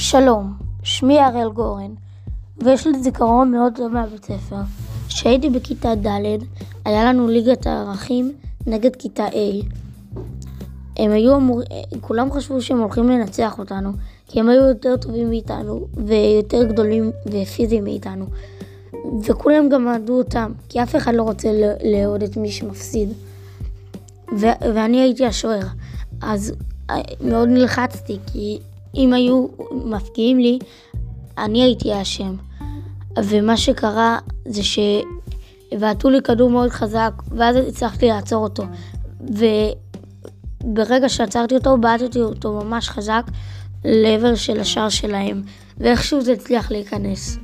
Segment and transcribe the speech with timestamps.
[0.00, 1.94] שלום, שמי הראל גורן,
[2.58, 4.56] ויש לי זיכרון מאוד טוב מהבית ספר.
[5.08, 6.38] כשהייתי בכיתה ד'
[6.84, 8.32] היה לנו ליגת הערכים
[8.66, 9.64] נגד כיתה A.
[10.96, 11.62] הם היו אמור...
[12.00, 13.92] כולם חשבו שהם הולכים לנצח אותנו,
[14.26, 18.26] כי הם היו יותר טובים מאיתנו, ויותר גדולים ופיזיים מאיתנו.
[19.24, 21.48] וכולם גם אהדו אותם, כי אף אחד לא רוצה
[21.84, 23.12] לאהוד את מי שמפסיד.
[24.40, 25.66] ו- ואני הייתי השוער,
[26.22, 26.52] אז
[26.90, 28.58] אה, מאוד נלחצתי, כי
[28.94, 30.58] אם היו מפקיעים לי,
[31.38, 32.36] אני הייתי האשם.
[33.24, 38.64] ומה שקרה זה שבעטו לי כדור מאוד חזק, ואז הצלחתי לעצור אותו.
[40.64, 43.22] וברגע שעצרתי אותו, בעטתי אותו ממש חזק
[43.84, 45.42] לעבר של השער שלהם,
[45.78, 47.38] ואיכשהו זה הצליח להיכנס.